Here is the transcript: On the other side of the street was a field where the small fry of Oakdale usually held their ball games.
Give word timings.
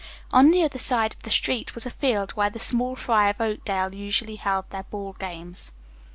On 0.33 0.49
the 0.49 0.63
other 0.63 0.79
side 0.79 1.13
of 1.13 1.21
the 1.21 1.29
street 1.29 1.75
was 1.75 1.85
a 1.85 1.91
field 1.91 2.31
where 2.31 2.49
the 2.49 2.57
small 2.57 2.95
fry 2.95 3.29
of 3.29 3.39
Oakdale 3.39 3.93
usually 3.93 4.37
held 4.37 4.67
their 4.71 4.81
ball 4.85 5.15
games. 5.19 5.73